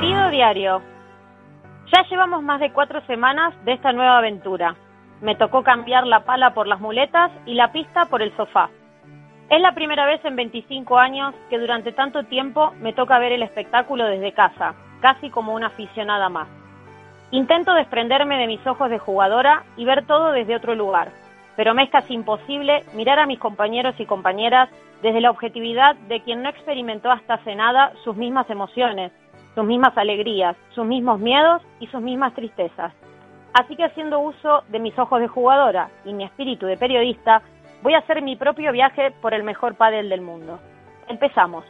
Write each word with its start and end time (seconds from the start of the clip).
diario. 0.00 0.82
Ya 1.92 2.02
llevamos 2.10 2.42
más 2.42 2.58
de 2.60 2.72
cuatro 2.72 3.00
semanas 3.06 3.54
de 3.64 3.74
esta 3.74 3.92
nueva 3.92 4.18
aventura. 4.18 4.74
Me 5.20 5.36
tocó 5.36 5.62
cambiar 5.62 6.06
la 6.06 6.24
pala 6.24 6.52
por 6.52 6.66
las 6.66 6.80
muletas 6.80 7.30
y 7.46 7.54
la 7.54 7.70
pista 7.70 8.06
por 8.06 8.20
el 8.20 8.34
sofá. 8.36 8.70
Es 9.48 9.60
la 9.60 9.72
primera 9.72 10.04
vez 10.06 10.24
en 10.24 10.34
25 10.34 10.98
años 10.98 11.34
que 11.48 11.58
durante 11.58 11.92
tanto 11.92 12.24
tiempo 12.24 12.72
me 12.80 12.92
toca 12.92 13.18
ver 13.18 13.32
el 13.32 13.42
espectáculo 13.42 14.06
desde 14.06 14.32
casa, 14.32 14.74
casi 15.00 15.30
como 15.30 15.54
una 15.54 15.68
aficionada 15.68 16.28
más. 16.28 16.48
Intento 17.30 17.72
desprenderme 17.74 18.38
de 18.38 18.48
mis 18.48 18.66
ojos 18.66 18.90
de 18.90 18.98
jugadora 18.98 19.62
y 19.76 19.84
ver 19.84 20.06
todo 20.06 20.32
desde 20.32 20.56
otro 20.56 20.74
lugar, 20.74 21.10
pero 21.56 21.74
me 21.74 21.84
es 21.84 21.90
casi 21.90 22.14
imposible 22.14 22.82
mirar 22.94 23.18
a 23.20 23.26
mis 23.26 23.38
compañeros 23.38 23.94
y 23.98 24.06
compañeras 24.06 24.68
desde 25.02 25.20
la 25.20 25.30
objetividad 25.30 25.94
de 26.08 26.20
quien 26.22 26.42
no 26.42 26.48
experimentó 26.48 27.10
hasta 27.12 27.34
hace 27.34 27.54
nada 27.54 27.92
sus 28.02 28.16
mismas 28.16 28.48
emociones, 28.50 29.12
sus 29.54 29.64
mismas 29.64 29.96
alegrías, 29.96 30.56
sus 30.70 30.84
mismos 30.84 31.20
miedos 31.20 31.62
y 31.80 31.86
sus 31.88 32.00
mismas 32.00 32.34
tristezas. 32.34 32.92
Así 33.52 33.76
que 33.76 33.84
haciendo 33.84 34.18
uso 34.18 34.64
de 34.68 34.80
mis 34.80 34.98
ojos 34.98 35.20
de 35.20 35.28
jugadora 35.28 35.88
y 36.04 36.12
mi 36.12 36.24
espíritu 36.24 36.66
de 36.66 36.76
periodista, 36.76 37.42
voy 37.82 37.94
a 37.94 37.98
hacer 37.98 38.20
mi 38.20 38.34
propio 38.34 38.72
viaje 38.72 39.12
por 39.22 39.32
el 39.32 39.44
mejor 39.44 39.76
pádel 39.76 40.08
del 40.08 40.22
mundo. 40.22 40.58
Empezamos. 41.08 41.64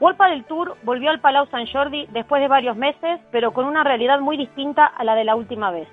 World 0.00 0.18
del 0.18 0.44
Tour 0.44 0.76
volvió 0.82 1.10
al 1.10 1.20
Palau 1.20 1.46
San 1.46 1.66
Jordi 1.66 2.06
después 2.12 2.42
de 2.42 2.48
varios 2.48 2.76
meses, 2.76 3.20
pero 3.30 3.52
con 3.52 3.66
una 3.66 3.82
realidad 3.82 4.20
muy 4.20 4.36
distinta 4.36 4.84
a 4.84 5.04
la 5.04 5.14
de 5.14 5.24
la 5.24 5.36
última 5.36 5.70
vez. 5.70 5.88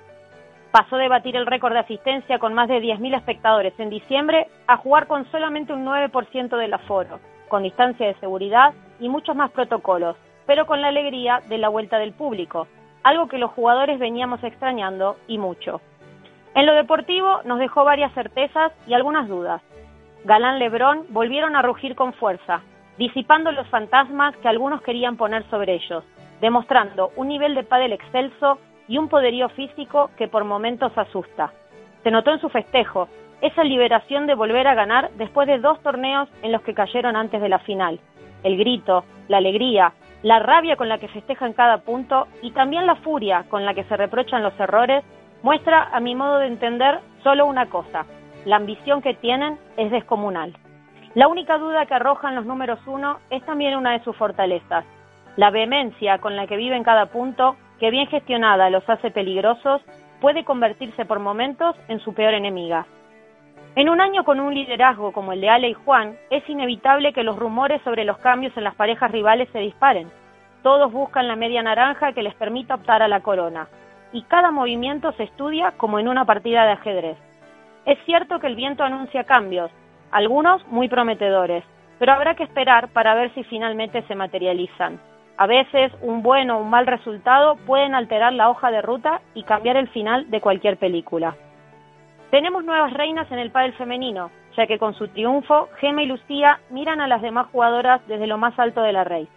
Pasó 0.72 0.96
de 0.96 1.08
batir 1.08 1.36
el 1.36 1.46
récord 1.46 1.72
de 1.72 1.78
asistencia 1.78 2.38
con 2.38 2.52
más 2.52 2.68
de 2.68 2.82
10.000 2.82 3.16
espectadores 3.16 3.72
en 3.78 3.90
diciembre 3.90 4.48
a 4.66 4.76
jugar 4.76 5.06
con 5.06 5.24
solamente 5.30 5.72
un 5.72 5.86
9% 5.86 6.56
del 6.56 6.74
aforo, 6.74 7.20
con 7.48 7.62
distancia 7.62 8.08
de 8.08 8.14
seguridad 8.16 8.74
y 8.98 9.08
muchos 9.08 9.36
más 9.36 9.52
protocolos, 9.52 10.16
pero 10.46 10.66
con 10.66 10.80
la 10.80 10.88
alegría 10.88 11.40
de 11.48 11.58
la 11.58 11.68
vuelta 11.68 11.98
del 11.98 12.12
público, 12.12 12.66
algo 13.02 13.28
que 13.28 13.38
los 13.38 13.50
jugadores 13.50 13.98
veníamos 13.98 14.42
extrañando 14.42 15.16
y 15.28 15.38
mucho. 15.38 15.80
En 16.54 16.66
lo 16.66 16.74
deportivo 16.74 17.40
nos 17.44 17.58
dejó 17.58 17.84
varias 17.84 18.12
certezas 18.14 18.72
y 18.86 18.94
algunas 18.94 19.28
dudas. 19.28 19.60
Galán 20.24 20.58
Lebrón 20.58 21.04
volvieron 21.10 21.56
a 21.56 21.62
rugir 21.62 21.94
con 21.94 22.12
fuerza, 22.14 22.62
disipando 22.96 23.52
los 23.52 23.66
fantasmas 23.68 24.36
que 24.36 24.48
algunos 24.48 24.80
querían 24.82 25.16
poner 25.16 25.44
sobre 25.50 25.74
ellos, 25.74 26.04
demostrando 26.40 27.10
un 27.16 27.28
nivel 27.28 27.54
de 27.54 27.64
pádel 27.64 27.92
excelso 27.92 28.58
y 28.88 28.98
un 28.98 29.08
poderío 29.08 29.48
físico 29.50 30.10
que 30.16 30.28
por 30.28 30.44
momentos 30.44 30.96
asusta. 30.96 31.52
Se 32.02 32.10
notó 32.10 32.32
en 32.32 32.40
su 32.40 32.48
festejo, 32.48 33.08
esa 33.40 33.64
liberación 33.64 34.26
de 34.26 34.34
volver 34.34 34.66
a 34.66 34.74
ganar 34.74 35.10
después 35.16 35.46
de 35.46 35.58
dos 35.58 35.82
torneos 35.82 36.28
en 36.42 36.52
los 36.52 36.62
que 36.62 36.74
cayeron 36.74 37.16
antes 37.16 37.42
de 37.42 37.48
la 37.48 37.58
final. 37.58 37.98
El 38.42 38.56
grito, 38.56 39.04
la 39.28 39.38
alegría, 39.38 39.92
la 40.24 40.38
rabia 40.38 40.76
con 40.76 40.88
la 40.88 40.96
que 40.96 41.08
festejan 41.08 41.52
cada 41.52 41.82
punto 41.82 42.28
y 42.40 42.50
también 42.52 42.86
la 42.86 42.96
furia 42.96 43.44
con 43.50 43.66
la 43.66 43.74
que 43.74 43.84
se 43.84 43.96
reprochan 43.96 44.42
los 44.42 44.58
errores 44.58 45.04
muestra, 45.42 45.90
a 45.92 46.00
mi 46.00 46.14
modo 46.14 46.38
de 46.38 46.46
entender, 46.46 47.00
solo 47.22 47.44
una 47.44 47.66
cosa. 47.66 48.06
La 48.46 48.56
ambición 48.56 49.02
que 49.02 49.12
tienen 49.12 49.58
es 49.76 49.90
descomunal. 49.90 50.56
La 51.14 51.28
única 51.28 51.58
duda 51.58 51.84
que 51.84 51.92
arrojan 51.92 52.34
los 52.34 52.46
números 52.46 52.78
uno 52.86 53.18
es 53.28 53.44
también 53.44 53.76
una 53.76 53.92
de 53.92 54.02
sus 54.02 54.16
fortalezas. 54.16 54.86
La 55.36 55.50
vehemencia 55.50 56.16
con 56.18 56.36
la 56.36 56.46
que 56.46 56.56
viven 56.56 56.84
cada 56.84 57.06
punto, 57.06 57.56
que 57.78 57.90
bien 57.90 58.06
gestionada 58.06 58.70
los 58.70 58.88
hace 58.88 59.10
peligrosos, 59.10 59.82
puede 60.22 60.42
convertirse 60.42 61.04
por 61.04 61.18
momentos 61.18 61.76
en 61.88 62.00
su 62.00 62.14
peor 62.14 62.32
enemiga. 62.32 62.86
En 63.76 63.88
un 63.88 64.00
año 64.00 64.22
con 64.24 64.38
un 64.38 64.54
liderazgo 64.54 65.10
como 65.10 65.32
el 65.32 65.40
de 65.40 65.50
Ale 65.50 65.70
y 65.70 65.74
Juan, 65.74 66.16
es 66.30 66.48
inevitable 66.48 67.12
que 67.12 67.24
los 67.24 67.36
rumores 67.36 67.82
sobre 67.82 68.04
los 68.04 68.18
cambios 68.18 68.56
en 68.56 68.62
las 68.62 68.76
parejas 68.76 69.10
rivales 69.10 69.48
se 69.50 69.58
disparen. 69.58 70.12
Todos 70.62 70.92
buscan 70.92 71.26
la 71.26 71.34
media 71.34 71.60
naranja 71.60 72.12
que 72.12 72.22
les 72.22 72.36
permita 72.36 72.76
optar 72.76 73.02
a 73.02 73.08
la 73.08 73.20
corona, 73.20 73.66
y 74.12 74.22
cada 74.22 74.52
movimiento 74.52 75.10
se 75.12 75.24
estudia 75.24 75.72
como 75.72 75.98
en 75.98 76.06
una 76.06 76.24
partida 76.24 76.64
de 76.66 76.72
ajedrez. 76.72 77.18
Es 77.84 77.98
cierto 78.06 78.38
que 78.38 78.46
el 78.46 78.54
viento 78.54 78.84
anuncia 78.84 79.24
cambios, 79.24 79.72
algunos 80.12 80.64
muy 80.68 80.88
prometedores, 80.88 81.64
pero 81.98 82.12
habrá 82.12 82.36
que 82.36 82.44
esperar 82.44 82.90
para 82.90 83.14
ver 83.14 83.34
si 83.34 83.42
finalmente 83.42 84.02
se 84.02 84.14
materializan. 84.14 85.00
A 85.36 85.48
veces 85.48 85.90
un 86.00 86.22
buen 86.22 86.48
o 86.52 86.58
un 86.58 86.70
mal 86.70 86.86
resultado 86.86 87.56
pueden 87.66 87.96
alterar 87.96 88.34
la 88.34 88.50
hoja 88.50 88.70
de 88.70 88.82
ruta 88.82 89.20
y 89.34 89.42
cambiar 89.42 89.76
el 89.76 89.88
final 89.88 90.30
de 90.30 90.40
cualquier 90.40 90.76
película. 90.76 91.34
Tenemos 92.30 92.64
nuevas 92.64 92.92
reinas 92.92 93.30
en 93.30 93.38
el 93.38 93.50
pádel 93.50 93.74
femenino, 93.74 94.30
ya 94.56 94.66
que 94.66 94.78
con 94.78 94.94
su 94.94 95.08
triunfo, 95.08 95.68
Gema 95.80 96.02
y 96.02 96.06
Lucía 96.06 96.60
miran 96.70 97.00
a 97.00 97.08
las 97.08 97.22
demás 97.22 97.48
jugadoras 97.52 98.00
desde 98.08 98.26
lo 98.26 98.38
más 98.38 98.58
alto 98.58 98.82
de 98.82 98.92
la 98.92 99.04
raíz. 99.04 99.28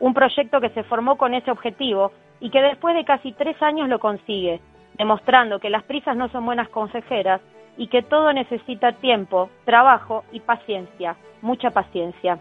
Un 0.00 0.14
proyecto 0.14 0.60
que 0.60 0.70
se 0.70 0.82
formó 0.84 1.16
con 1.16 1.34
ese 1.34 1.50
objetivo 1.50 2.12
y 2.40 2.50
que 2.50 2.60
después 2.60 2.94
de 2.94 3.04
casi 3.04 3.32
tres 3.32 3.60
años 3.62 3.88
lo 3.88 3.98
consigue, 3.98 4.60
demostrando 4.98 5.60
que 5.60 5.70
las 5.70 5.84
prisas 5.84 6.16
no 6.16 6.28
son 6.28 6.44
buenas 6.44 6.68
consejeras 6.68 7.40
y 7.76 7.88
que 7.88 8.02
todo 8.02 8.32
necesita 8.32 8.92
tiempo, 8.92 9.50
trabajo 9.64 10.24
y 10.32 10.40
paciencia, 10.40 11.16
mucha 11.42 11.70
paciencia. 11.70 12.38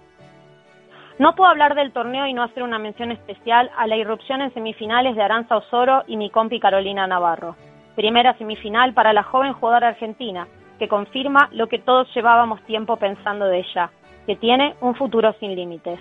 No 1.20 1.36
puedo 1.36 1.50
hablar 1.50 1.76
del 1.76 1.94
torneo 1.94 2.26
y 2.26 2.34
no 2.34 2.44
hacer 2.44 2.64
una 2.64 2.80
mención 2.80 3.12
especial 3.12 3.70
a 3.78 3.88
la 3.88 3.96
irrupción 3.96 4.42
en 4.42 4.54
semifinales 4.54 5.16
de 5.16 5.22
Aranza 5.22 5.58
Osoro 5.58 6.04
y 6.08 6.18
mi 6.18 6.30
compi 6.30 6.60
Carolina 6.60 7.06
Navarro 7.06 7.56
primera 7.96 8.34
semifinal 8.38 8.94
para 8.94 9.14
la 9.14 9.24
joven 9.24 9.54
jugadora 9.54 9.90
argentina, 9.90 10.48
que 10.80 10.88
confirma 10.88 11.50
lo 11.52 11.68
que 11.68 11.80
todos 11.80 12.14
llevábamos 12.14 12.62
tiempo 12.64 12.98
pensando 12.98 13.46
de 13.46 13.60
ella, 13.60 13.92
que 14.26 14.36
tiene 14.36 14.76
un 14.82 14.96
futuro 14.96 15.34
sin 15.40 15.56
límites. 15.56 16.00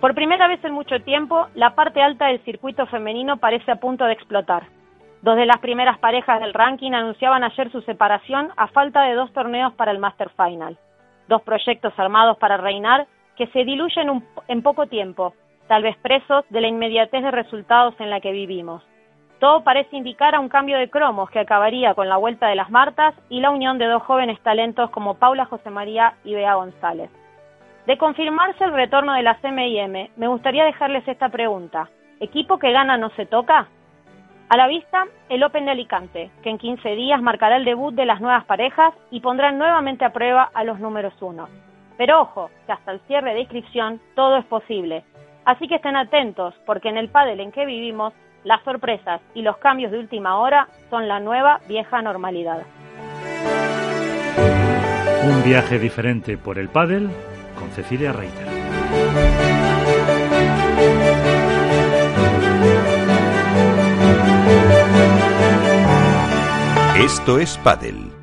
Por 0.00 0.14
primera 0.14 0.48
vez 0.48 0.62
en 0.64 0.74
mucho 0.74 1.00
tiempo, 1.00 1.46
la 1.54 1.74
parte 1.74 2.02
alta 2.02 2.26
del 2.26 2.40
circuito 2.44 2.86
femenino 2.86 3.38
parece 3.38 3.70
a 3.70 3.76
punto 3.76 4.04
de 4.04 4.12
explotar. 4.12 4.64
Dos 5.22 5.36
de 5.36 5.46
las 5.46 5.58
primeras 5.58 5.98
parejas 5.98 6.40
del 6.40 6.52
ranking 6.52 6.92
anunciaban 6.92 7.42
ayer 7.42 7.70
su 7.72 7.80
separación 7.82 8.50
a 8.56 8.66
falta 8.68 9.02
de 9.04 9.14
dos 9.14 9.32
torneos 9.32 9.72
para 9.72 9.92
el 9.92 9.98
Master 9.98 10.30
Final. 10.36 10.78
Dos 11.28 11.42
proyectos 11.42 11.94
armados 11.98 12.36
para 12.38 12.58
reinar 12.58 13.06
que 13.36 13.46
se 13.48 13.64
diluyen 13.64 14.22
en 14.48 14.62
poco 14.62 14.86
tiempo, 14.86 15.34
tal 15.66 15.82
vez 15.82 15.96
presos 15.98 16.44
de 16.50 16.60
la 16.60 16.68
inmediatez 16.68 17.22
de 17.22 17.30
resultados 17.30 17.94
en 17.98 18.10
la 18.10 18.20
que 18.20 18.32
vivimos. 18.32 18.82
Todo 19.38 19.62
parece 19.62 19.96
indicar 19.96 20.34
a 20.34 20.40
un 20.40 20.48
cambio 20.48 20.78
de 20.78 20.88
cromos 20.88 21.28
que 21.30 21.40
acabaría 21.40 21.94
con 21.94 22.08
la 22.08 22.16
vuelta 22.16 22.48
de 22.48 22.54
las 22.54 22.70
Martas 22.70 23.14
y 23.28 23.40
la 23.40 23.50
unión 23.50 23.76
de 23.76 23.86
dos 23.86 24.02
jóvenes 24.02 24.40
talentos 24.40 24.90
como 24.90 25.14
Paula 25.14 25.44
José 25.44 25.68
María 25.68 26.14
y 26.24 26.34
Bea 26.34 26.54
González. 26.54 27.10
De 27.86 27.98
confirmarse 27.98 28.64
el 28.64 28.72
retorno 28.72 29.12
de 29.12 29.22
la 29.22 29.36
CMIM, 29.36 30.08
me 30.16 30.28
gustaría 30.28 30.64
dejarles 30.64 31.06
esta 31.06 31.28
pregunta. 31.28 31.88
¿Equipo 32.18 32.58
que 32.58 32.72
gana 32.72 32.96
no 32.96 33.10
se 33.10 33.26
toca? 33.26 33.68
A 34.48 34.56
la 34.56 34.68
vista, 34.68 35.04
el 35.28 35.42
Open 35.44 35.66
de 35.66 35.72
Alicante, 35.72 36.30
que 36.42 36.50
en 36.50 36.58
15 36.58 36.96
días 36.96 37.20
marcará 37.20 37.56
el 37.56 37.64
debut 37.64 37.94
de 37.94 38.06
las 38.06 38.20
nuevas 38.20 38.44
parejas 38.46 38.94
y 39.10 39.20
pondrá 39.20 39.52
nuevamente 39.52 40.04
a 40.04 40.12
prueba 40.12 40.50
a 40.54 40.64
los 40.64 40.80
números 40.80 41.14
uno. 41.20 41.48
Pero 41.98 42.22
ojo, 42.22 42.50
que 42.64 42.72
hasta 42.72 42.92
el 42.92 43.00
cierre 43.00 43.34
de 43.34 43.40
inscripción 43.40 44.00
todo 44.14 44.36
es 44.38 44.44
posible. 44.46 45.04
Así 45.44 45.68
que 45.68 45.76
estén 45.76 45.96
atentos, 45.96 46.54
porque 46.64 46.88
en 46.88 46.96
el 46.96 47.08
pádel 47.08 47.40
en 47.40 47.52
que 47.52 47.66
vivimos 47.66 48.14
las 48.46 48.62
sorpresas 48.62 49.20
y 49.34 49.42
los 49.42 49.56
cambios 49.58 49.90
de 49.90 49.98
última 49.98 50.38
hora 50.38 50.68
son 50.88 51.08
la 51.08 51.18
nueva 51.18 51.60
vieja 51.68 52.00
normalidad. 52.00 52.62
Un 55.24 55.42
viaje 55.42 55.80
diferente 55.80 56.38
por 56.38 56.56
el 56.58 56.68
pádel 56.68 57.10
con 57.58 57.68
Cecilia 57.70 58.12
Reiter. 58.12 58.46
Esto 67.04 67.40
es 67.40 67.58
Padel 67.58 68.15